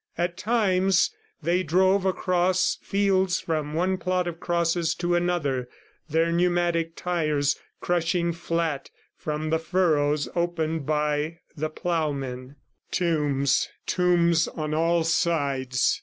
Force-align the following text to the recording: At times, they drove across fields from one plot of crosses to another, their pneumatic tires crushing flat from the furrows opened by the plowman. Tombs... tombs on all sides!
At 0.17 0.35
times, 0.35 1.11
they 1.43 1.61
drove 1.61 2.05
across 2.07 2.79
fields 2.81 3.39
from 3.39 3.75
one 3.75 3.99
plot 3.99 4.27
of 4.27 4.39
crosses 4.39 4.95
to 4.95 5.13
another, 5.13 5.69
their 6.09 6.31
pneumatic 6.31 6.95
tires 6.95 7.55
crushing 7.81 8.33
flat 8.33 8.89
from 9.15 9.51
the 9.51 9.59
furrows 9.59 10.27
opened 10.35 10.87
by 10.87 11.37
the 11.55 11.69
plowman. 11.69 12.55
Tombs... 12.89 13.69
tombs 13.85 14.47
on 14.47 14.73
all 14.73 15.03
sides! 15.03 15.99